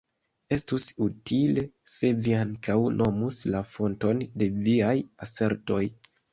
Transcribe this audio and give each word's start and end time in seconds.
Estus 0.55 0.87
utile, 1.07 1.65
se 1.97 2.11
vi 2.23 2.33
ankaŭ 2.39 2.79
nomus 3.03 3.45
la 3.53 3.63
fonton 3.77 4.27
de 4.43 4.51
viaj 4.67 4.99
asertoj. 5.31 5.83